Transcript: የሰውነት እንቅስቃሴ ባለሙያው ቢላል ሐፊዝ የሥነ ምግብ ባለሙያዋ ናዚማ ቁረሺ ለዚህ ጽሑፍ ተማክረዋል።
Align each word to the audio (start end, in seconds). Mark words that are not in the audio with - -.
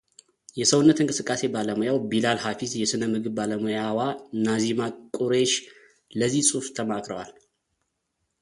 የሰውነት 0.59 0.99
እንቅስቃሴ 1.03 1.41
ባለሙያው 1.55 1.97
ቢላል 2.11 2.39
ሐፊዝ 2.45 2.71
የሥነ 2.79 3.03
ምግብ 3.13 3.35
ባለሙያዋ 3.39 3.99
ናዚማ 4.47 4.81
ቁረሺ 5.19 5.53
ለዚህ 6.19 6.45
ጽሑፍ 6.49 6.69
ተማክረዋል። 6.79 7.33